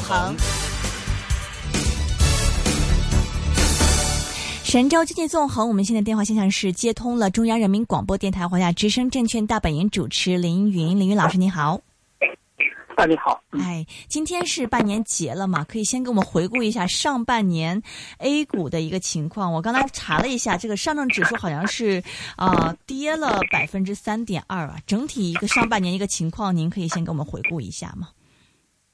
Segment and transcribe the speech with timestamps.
[0.00, 0.34] 横。
[4.64, 11.80] 神州经济纵横，我们现在电话线上是接通了中央人民广播电台华夏之声证券大本营主持林云，林云老师您好。
[12.96, 13.40] 啊，你好。
[13.52, 17.80] 哎，今天是半年节了嘛，可以先给我们回顾一下上半年
[18.18, 19.52] A 股的一个情况。
[19.52, 22.02] 我刚才查了一下，这个上证指数好像是
[22.36, 24.78] 啊跌了百分之三点二啊。
[24.84, 28.08] 整体一个上半年一个情况，您可以先给我们回顾一下吗？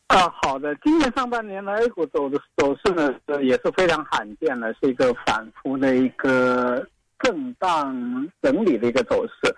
[0.09, 0.75] 啊，好的。
[0.77, 6.87] 今年上半年呢 A 股走的走势呢，也是非常罕见的，是一个反复的一个
[7.20, 9.55] 震荡整理的一个走势。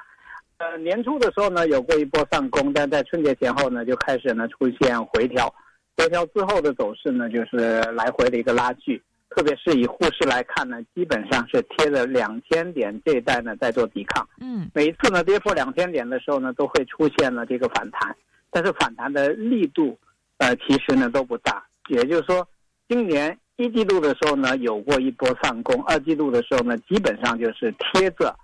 [0.58, 5.52] 呃，年初的时候呢，有过一波上攻，但在春节前后呢，就开始呢出现回调。
[5.98, 9.02] 回调之后的走势呢，就是来回的一个拉锯。
[9.28, 14.26] 特别是以沪市来看呢，基本上是贴着两千点这一带呢在做抵抗。
[14.40, 18.16] 嗯，每一次呢跌破两千点的时候呢，都会出现了这个反弹，
[18.50, 19.98] 但是反弹的力度，
[20.38, 21.64] 呃，其实呢都不大。
[21.88, 22.46] 也就是说，
[22.88, 28.34] 今年一季度的时候呢，有过一波上攻；二季度的时候呢，基本上就是贴着。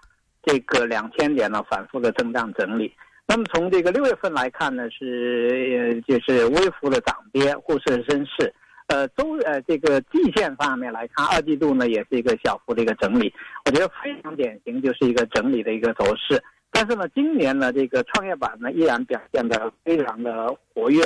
[0.44, 2.92] 这个两千点呢，反复的震荡整理。
[3.28, 8.52] 那么从这个六月份来看呢，是呃就是微幅的涨跌，沪市升势。
[8.88, 13.32] 呃，周呃这个季线方面来看，二季度呢也是一个小幅的一个整理。
[13.64, 16.42] 我觉得非常典型，就是一个整理的一个走势。
[16.72, 21.00] 但是呢，今年呢这个创业板呢依然表现的非常的活跃。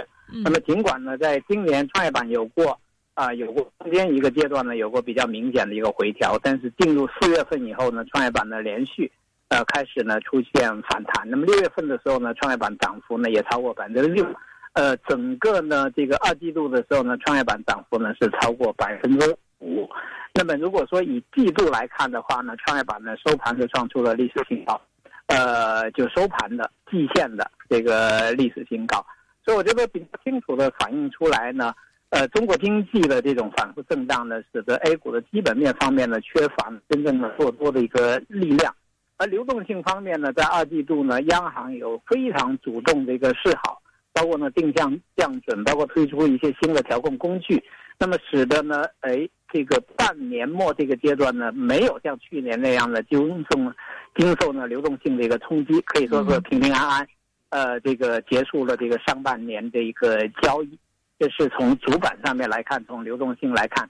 [0.44, 2.78] 那么尽管呢在今年创业板有过
[3.14, 9.10] 啊有过中间一个阶段呢有过比较明显的一个回调，但是进入四月份以后呢，创业板呢连续。
[9.48, 11.30] 呃，开始呢出现反弹。
[11.30, 14.26] 那么六月份的时候呢，创业板涨幅呢也超过百分之六。
[14.72, 19.88] 呃，整个呢这个二季度的时候呢，创业板涨幅呢是超过百分之五。
[20.34, 24.80] 那么如果说以季度来看的话呢，创业板呢收盘是创出了历史新高，
[25.28, 29.06] 呃，就收盘的季线的这个历史新高。
[29.46, 31.72] 所以我觉得比较清楚的反映出来呢，
[32.10, 38.74] 呃，中国经济的这种反复震荡呢，使得 A 股的基本面方面呢缺乏真正的做多的一个力量。
[39.18, 43.80] 而流动性方面呢，在二季度呢，央行有非常主动的一个示好，
[44.12, 47.62] 包括呢定向降准，包括推出一些新的调控工具，
[47.98, 53.18] 那么使得呢，哎，这个半年末这个阶段呢，没有像去年那样的经
[53.48, 53.72] 受
[54.16, 57.08] 经受呢流动性的一个冲击，可以说是平平安安，
[57.50, 60.78] 呃，这个结束了这个上半年的一个交易。
[61.18, 63.88] 这是从主板上面来看，从流动性来看，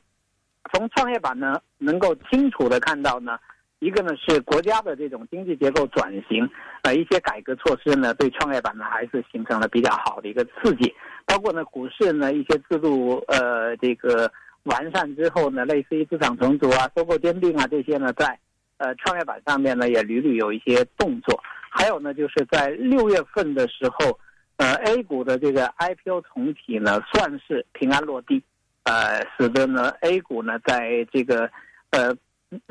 [0.73, 3.39] 从创业板呢，能够清楚的看到呢。
[3.79, 6.49] 一个呢是国家的这种经济结构转型，
[6.83, 10.95] 呃，一些改革措施呢，对创业板呢还是形成了比较好的一个刺激。
[11.27, 18.39] 包括呢股市呢一些制度呃这个完善之后呢，类似于资产重组啊、收购兼并啊这些呢，在
[18.79, 21.39] 呃创业板上面呢也屡屡有一些动作。
[21.77, 24.19] 还有呢就是在六月份的时候，
[24.57, 28.43] 呃 A 股的这个 IPO 重启呢算是平安落地，
[28.85, 31.51] 呃，使得呢 A 股呢在这个
[31.91, 32.17] 呃。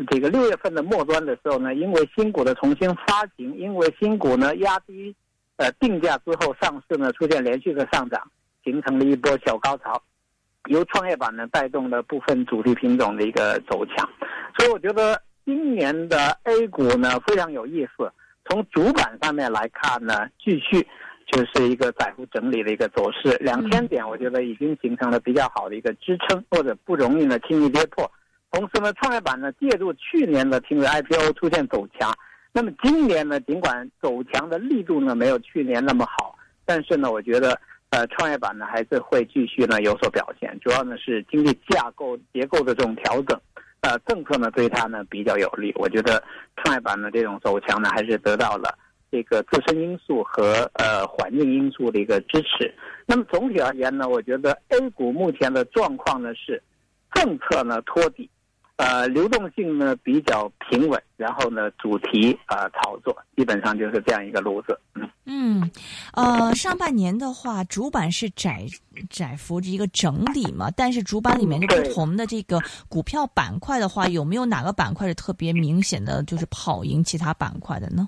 [0.10, 5.14] 这个六月份的末端的时候呢，因为新股的重新发行，因为新股呢压低
[5.58, 8.26] 呃定价之后上市呢出现连续的上涨，
[8.64, 10.02] 形成了一波小高潮，
[10.70, 14.10] 由创业板呢带动了部分主力品种的一个走强，
[14.58, 18.10] 所以我觉得今年的 A 股呢非常有意思，
[18.50, 20.86] 从主板上面来看呢，继续
[21.32, 28.10] 就是一个窄幅整理的一个走势，两千点我觉得已经形成了比较好的一个支撑，或者不容易呢轻易跌破。
[28.52, 32.14] 同时呢，创业板呢借助去年的听闻 IPO 出现走强，
[32.54, 43.38] 那么今年呢，尽管走强的力度呢没有去年那么好，但是呢，我觉得呃创业板呢还是会继续呢有所表现，主要呢是经济架构结构的这种调整，
[43.86, 46.22] 呃政策呢对它呢比较有利，我觉得
[46.58, 48.76] 创业板的这种走强呢还是得到了
[49.12, 52.74] 这个自身因素和呃环境因素的一个支持。
[53.06, 56.62] 那么总体而言呢，我觉得 A 股目前的状况呢是
[57.14, 58.28] 政策呢托底。
[58.78, 64.78] 呃，流动性呢比较平稳，然后呢，主题啊炒作，基本上就是这样一个路子。
[64.96, 65.72] 嗯嗯，
[66.14, 68.66] 呃，上半年的话，主板是窄
[69.10, 72.60] 窄幅着一个整理嘛，但是主板里面就不同的这个
[72.90, 78.08] 股票板块的话，有没有哪个板块是特别明显的就是跑赢其他板块的呢？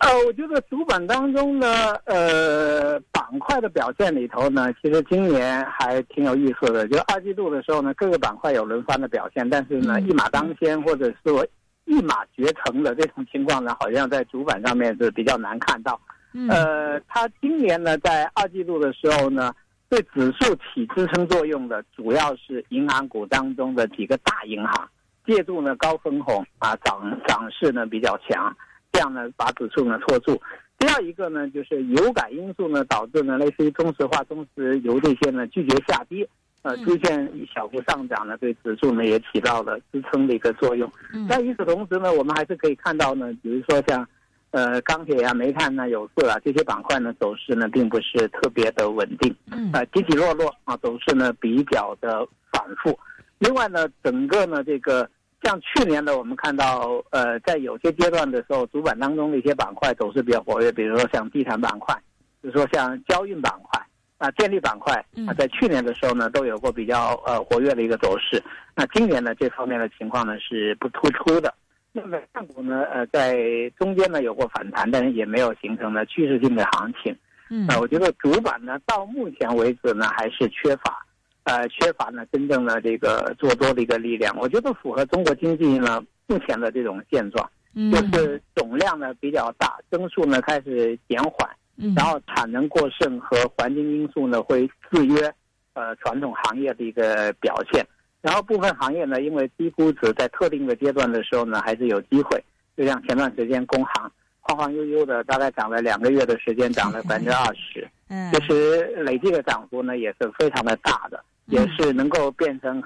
[0.00, 6.86] 呃，我觉得主板当中呢，呃，板块的表现里头呢，其实今年还挺有意思的。
[6.86, 11.44] 就二季度的时候呢，各个板块有轮番的表现，但是呢，一马当先或者说
[11.86, 16.00] 一马绝尘的这种情况呢，好像在主板上面是比较难看到。
[16.48, 19.52] 呃，它今年呢，在二季度的时候呢，
[19.88, 24.88] 对指数起支撑作用的，主要是银行股当中的几个大银行，
[25.26, 28.56] 借助呢高分红啊，涨涨势呢比较强。
[28.92, 30.40] 这样呢，把指数呢拖住。
[30.86, 36.26] 这第二一个呢，就是油改因素呢，导致呢类似于中石化、中石油这些呢拒绝下跌，
[36.62, 40.88] 呃，出现小幅上涨呢，对指数呢也起到了支撑的一个作用。
[41.28, 44.06] 但与此同时呢，我们还是可以看到呢，比如说像，
[44.52, 49.34] 呃，钢铁呀、煤炭呐、有色啊这些板块呢，走势呢并不是特别的稳定，
[49.72, 52.96] 啊，起起落落啊，走势呢比较的反复。
[53.40, 55.08] 另外呢，整个呢这个。
[55.46, 61.94] 像去年呢，我们看到，呃，在有些阶段的时候，主板当中的一些板块走势比较活跃，比如说像地产板块，
[62.42, 63.80] 比如说像交运板块
[64.18, 64.92] 啊、电力板块
[65.28, 68.42] 啊，在去年的时候呢，都有过比较呃活跃的一个走势。
[68.74, 71.54] 那今年呢，这方面的情况呢是不突出的。
[71.92, 73.38] 那么上股呢，呃，在
[73.78, 77.16] 中间呢有过反弹，但是也没有形成了趋势性的行情。
[77.50, 81.05] 嗯，啊，我觉得主板呢，到目前为止呢，还是缺乏。
[81.46, 87.48] 呃，缺乏呢真正的这个做多的一个力量，我觉得符合中国经济呢目前的这种现状，
[87.92, 91.48] 就是总量呢比较大，增速呢开始减缓，
[91.94, 95.32] 然后产能过剩和环境因素呢会制约
[95.74, 97.86] 呃传统行业的一个表现，
[98.22, 102.42] 然后部分行业呢因为低估值，在特定的阶段的时候呢还是有机会，
[102.76, 104.10] 就像前段时间工行
[104.40, 111.22] 晃晃悠悠的大概涨了两个月的时间，涨了百分之二十，嗯，其实累计的涨幅呢也是非常的大的。
[111.46, 112.82] 也是能够变成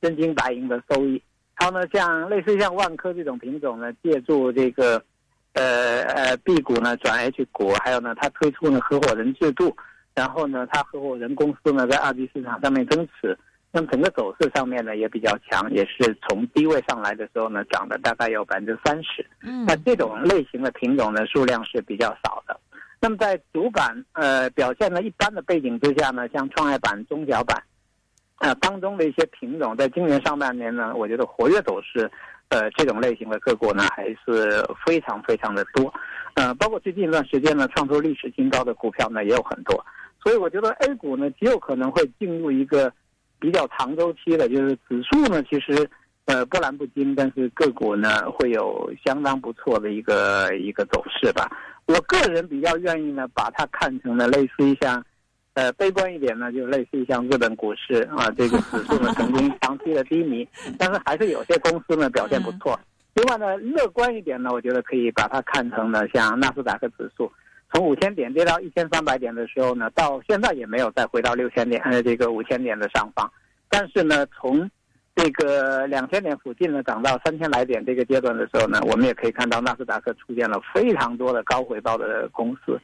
[0.00, 1.22] 真金白银的收益。
[1.58, 5.00] 然后呢，像类似像万科这种品种呢，借助这个
[5.52, 9.74] 呃呃 B 股呢转 H 股，还有呢，它推出呢合伙人制度，
[10.14, 13.38] 然后呢，它合伙人公司呢在二级市场上面增持，
[13.70, 19.24] 那么整个走势上面呢也比较强，也是从低位上来的时候呢涨了大概有百分之三十。
[19.42, 22.58] 嗯，那这种类型的品种呢数量是比较少的。
[23.00, 27.62] 那么在主板呃表现呢一般的背景之下呢，像创业板、中小板。
[28.36, 32.10] 啊，当中的一些品种，在今年上半年呢，我觉得活跃走势，
[32.48, 35.92] 呃，这种类型的个股呢，还是非常非常的多，
[36.34, 39.82] 呃，包括最近一段时间呢，创出历史新高的股票呢，也有很多，
[40.22, 42.92] 所以我觉得 A 股呢，极有可能会进入一个
[43.38, 45.88] 比较长周期的，就是指数呢，其实
[46.26, 51.48] 呃波澜不惊，但是个股呢，会有相当不错的一个一个走势吧。
[51.86, 55.02] 我个人比较愿意呢，把它看成了类似于像。
[55.54, 60.46] 呃，悲观一点呢，就类似于像日本股市啊，这个指数呢曾经长期的低迷，
[60.76, 62.78] 但是还是有些公司呢表现不错。
[63.14, 67.30] 另外呢，乐观一点呢，我觉得可以把它看成呢，像纳斯达克指数，
[67.72, 73.30] 从五千点跌到一千三百点的时候呢，到现在也没有再回到六千点呃这个五千点的上方，
[73.68, 74.68] 但是呢，从
[75.14, 82.76] 这个两千点附近呢涨到三千来点这个阶段的时候呢，我们也可以看到纳斯达克出现了非常多的高回报的公司。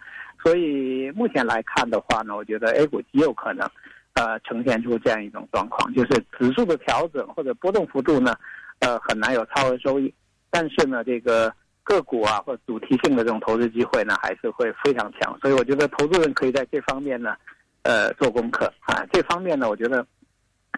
[0.42, 3.68] 所以目前来看的话呢，我觉得 A 股极有可能，
[4.14, 8.34] 呃，呈现出这样一种状况，就是指数的调整或者波动幅度呢，
[8.78, 10.12] 呃，很难有超额收益，
[10.50, 11.52] 但是呢，这个
[11.82, 15.38] 个股啊或主题性的这种投资机会呢，还是会非常强。
[15.40, 17.34] 所以我觉得投资人可以在这方面呢，
[17.82, 19.04] 呃，做功课啊。
[19.12, 20.06] 这方面呢，我觉得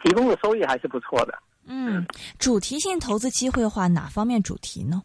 [0.02, 1.38] 提供的收益还是不错的。
[1.66, 2.04] 嗯，
[2.38, 5.00] 主题性投资机会的话，哪方面主题呢？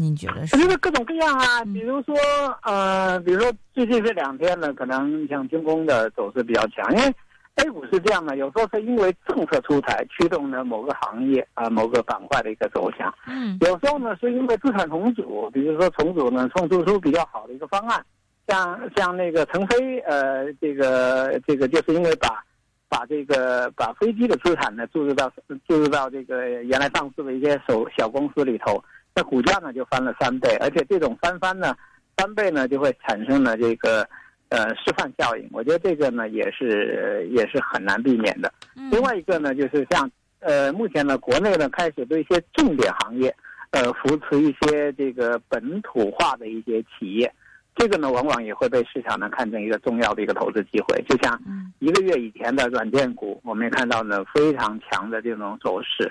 [0.00, 0.54] 您觉得是？
[0.54, 2.14] 我觉得各种各样啊，比如说
[2.62, 7.14] 呃，比如说最近这两天呢，可能像军工的走势比较强，因为
[7.56, 13.12] A 股是这样的，有时候是因为政策出台驱动了某个行业啊、某个板块的一个走向。
[13.26, 13.58] 嗯。
[13.62, 18.00] 有时候呢，是因为资产重组，比如说重组呢，创出出比较好的一个方案，
[18.46, 22.40] 像像那个腾飞，呃，这个这个就是因为把
[22.88, 25.28] 把这个把飞机的资产呢注入到
[25.66, 28.80] 注入到这个原来上市的一些手小公司里头。
[29.18, 31.74] 那股价呢就翻了三倍，而且这种翻番呢，
[32.16, 34.08] 翻倍呢就会产生了这个
[34.48, 35.44] 呃示范效应。
[35.50, 38.52] 我觉得这个呢也是也是很难避免的。
[38.92, 40.08] 另外一个呢就是像
[40.38, 43.34] 呃目前呢国内呢开始对一些重点行业
[43.72, 47.34] 呃扶持一些这个本土化的一些企业，
[47.74, 51.02] 这个呢往往也会被市场呢看成一个重要的一个投资机会。
[51.08, 51.36] 就像
[51.80, 56.08] 一个月以前的软件股，我们也看到呢非常强的这种走势。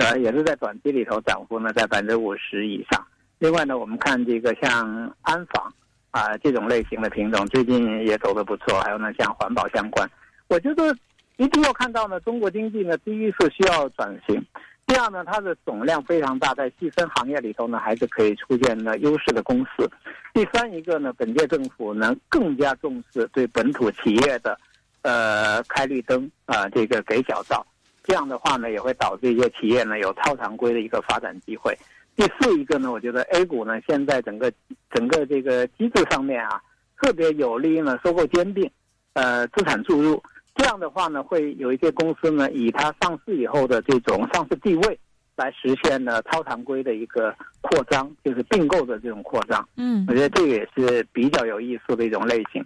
[0.00, 3.06] 呃，也是在短期里头涨幅呢在百分之五十以上。
[3.38, 5.70] 另外呢，我们看这个像安防
[6.10, 8.80] 啊这种类型的品种，最近也走得不错。
[8.80, 10.10] 还有呢，像环保相关，
[10.48, 10.96] 我觉得
[11.36, 14.42] 一定要看到呢，中国经济呢，第一是需要转型，
[14.86, 19.86] 第二呢，它的总量非常大，在细分行业里头呢，还是可以出现呢优势的公司。
[20.32, 24.58] 第三一个呢，本届政府呢更加重视对本土企业的
[25.02, 27.66] 呃开绿灯啊，这个给小灶。
[28.10, 31.72] 这样的话呢，也会导致一些企业呢有超常规的一个发展机会。
[32.16, 34.52] 第四一个呢，我觉得 A 股呢现在整个
[34.92, 36.60] 整个这个机制上面啊，
[37.00, 38.68] 特别有利于呢收购兼并，
[39.12, 40.20] 呃资产注入。
[40.56, 44.98] 这样的话呢，会有一些公司呢以它上市以后的这种上市地位，
[45.36, 49.64] 来实现呢超常规的一个扩张，就是并购的这种扩张。
[49.76, 52.60] 嗯我觉得这个也是比较有意思的一种类型。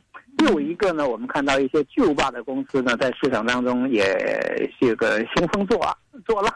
[0.45, 4.05] 第五一个呢，我们看到一些巨无霸的公司呢，在市场当中也
[4.79, 5.79] 是个兴风作
[6.27, 6.53] 作浪，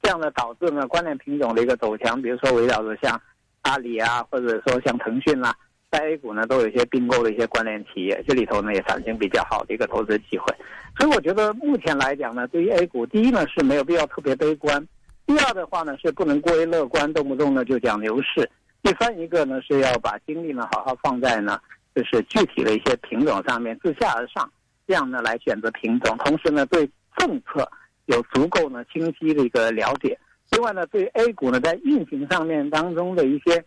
[0.00, 3.20] 这样呢导致呢关联品种的一个走强，比如说围绕着像
[3.62, 5.52] 阿里啊，或者说像腾讯啦、
[5.90, 10.54] 在 A 股呢都有一些并购的一些关联企业，这里头呢也产生比较好的一个投资机会。
[10.96, 14.80] 所以我觉得目前来讲呢，对于 A 股，第一呢是没有必要特别悲观，
[15.26, 18.48] 第二的话呢是不能过于乐观，动不动呢就讲牛市。
[18.84, 21.58] 第三一个呢是要把精力呢好好放在呢
[21.94, 24.50] 就是具体的一些品种上面，自下而上，
[24.86, 27.70] 这样呢来选择品种，同时呢对政策
[28.06, 30.18] 有足够呢清晰的一个了解。
[30.50, 33.64] 另外呢，对 A 股呢在运行上面当中的一些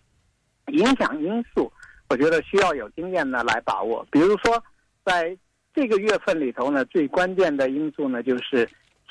[0.67, 1.72] 影响因素，
[2.10, 4.05] 我觉得需要有经验呢来把握。
[4.12, 4.63] 比如说，
[5.03, 5.38] 在
[5.74, 8.69] 这个月份里头呢，最关键的因素呢就是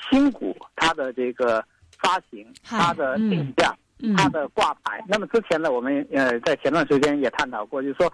[0.09, 1.63] 新股它的这个
[1.99, 5.03] 发行、它的定价、嗯它的挂牌。
[5.07, 8.11] 那么之前呢，我们呃在前段时间也探讨过，就是说，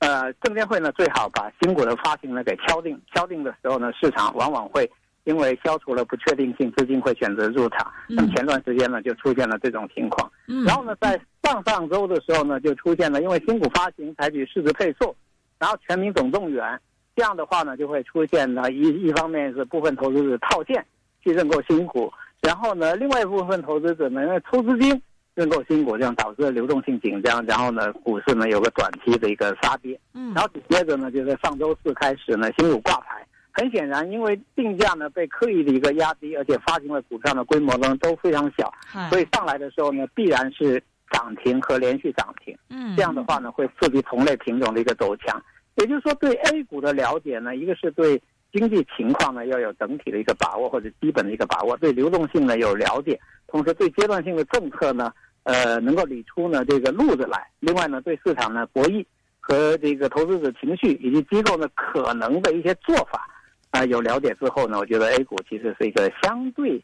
[0.00, 4.90] 呃，证监会呢最好把新股的发行呢给敲定，敲定的时候呢，市场往往会
[5.24, 7.92] 因为消除了不确定性，资金会选择入场。
[8.08, 10.32] 那么前段时间呢就出现了这种情况。
[10.48, 15.14] 嗯然后呢，在上上周的时候呢，就出现了，因为新股发行采取市值配售，
[15.58, 16.80] 然后全民总动员，
[17.14, 20.82] 这样的话呢，就会出现呢一一方面是部分投资者套现
[21.22, 25.00] 去认购新股，然后呢，另外一部分投资者呢因为抽资金
[25.34, 29.98] 认购新股，这样导致了流动性紧张，然后呢，股市呢有个短期的一个杀跌。
[30.14, 33.24] 嗯然后紧接着呢，就在上周四开始呢，新股挂牌。
[33.52, 42.56] 很显然，因为定价呢被刻意的一个压低，而且发行的股票的规模呢都非常小，嗨所以上来的时候呢，必然是涨停和连续涨停。
[42.68, 45.42] 嗯这样的话呢，会刺激同类品种的一个走强。
[45.76, 48.20] 也就是说，对 A 股的了解呢，一个是对
[48.52, 55.12] 经济情况呢要有整体的一个把握或者基本的一个把握，对流动性呢有了解，同时对阶段性的政策呢，
[55.44, 57.46] 呃，能够理出呢这个路子来。
[57.60, 59.04] 另外呢，对市场呢博弈
[59.38, 63.28] 和这个投资者情绪以及机构呢可能的一些做法
[63.70, 66.82] 啊、有了解之后呢，我觉得 A 股其实是一个相对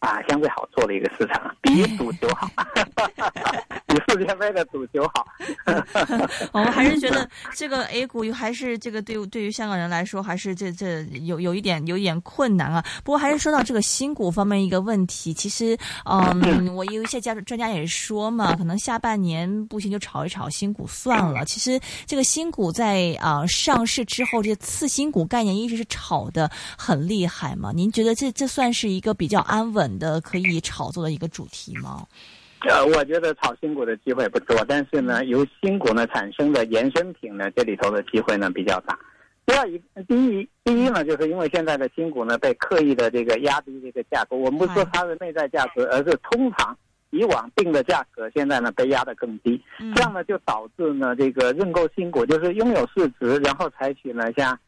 [0.00, 2.48] 啊相对好做的一个市场，比赌球好，
[3.86, 5.26] 比世界杯的赌球好。
[6.52, 12.84] 我们还是觉得这个 A 股还是这个对对于香港人来说，还是这这有有一点有一点困难啊。
[13.02, 21.44] 不过还是说到这个新股方面一个问题，其实嗯，我有一些家专家也是说嘛，可能下半年不行就炒一炒新股算了。
[21.44, 27.72] 其实这个新股在啊、上市之后，这次新股概念一直是炒的很厉害嘛。
[27.74, 32.04] 您觉得这这算是一个比较安稳的可以炒作的一个主题吗？
[32.68, 38.98] 呃，我觉得炒新股的机会不多，但是呢，由新股呢产生的衍生品呢，这里头的机会呢比较大。
[39.46, 46.76] 第二一，第一，第一呢，就是因为现在的新股呢被刻意的这个压低这个价格，我们不说它的内在价值，而是通常
[47.10, 54.58] 以往定的价格，现在呢被压得更低，嗯这样呢就导致呢这个认购新股，就是拥有市值，然后采取呢像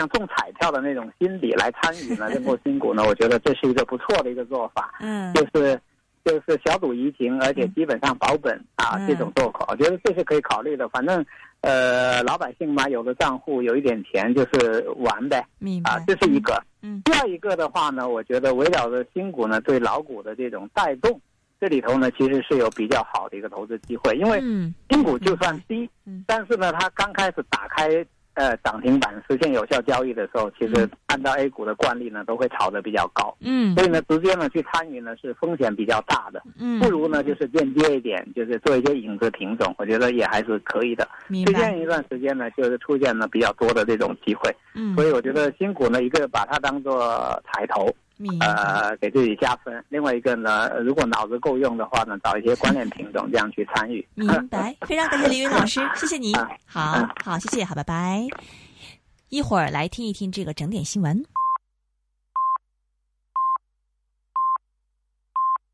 [0.00, 4.94] 像中彩票的那种心理来参与呢 认购新股呢，我觉得这是一个不错的一个做法。
[5.00, 5.32] 嗯。
[5.34, 5.78] 就是
[6.24, 9.06] 就是小赌怡情，而且基本上保本啊，嗯。
[9.06, 10.88] 这种做法，我觉得这是可以考虑的。
[10.88, 11.24] 反正
[11.60, 16.58] 呃，老百姓嘛，有了账户，有一点钱就是玩呗明白啊，这是一个。
[16.80, 17.02] 嗯。
[17.04, 21.20] 第二一个的话呢，我觉得围绕着新股呢对老股的这种带动，
[21.60, 24.74] 这里头呢其实是有比较好的一个投资机会，因为嗯。
[24.88, 27.88] 新股就算低嗯，但是呢，它刚开始打开
[28.34, 30.90] 呃涨停板实现有效交易的时候，其实嗯。
[31.08, 33.36] 按照 A 股的惯例呢，都会炒得比较高。
[33.40, 33.74] 嗯。
[33.74, 41.06] 所以呢，直接呢去参与呢是风险比较大的，嗯，不如呢就是间接一点，就是做一些影子品种，我觉得也还是可以的。
[41.28, 44.94] 最近一段时间呢，就是出现了比较多的这种机会，嗯。
[44.94, 46.98] 所以我觉得新股呢，一个把它当做
[47.52, 47.92] 抬头。
[48.40, 54.06] 呃，给自己加分；另外一个呢，如果脑子够用的话呢，找一些关联品种这样去参与。
[54.14, 56.48] 明白，非常感谢李云老师， 谢谢你啊。
[56.66, 58.26] 好好，谢谢，好，拜拜。
[59.30, 61.24] 一会儿来听一听这个整点新闻。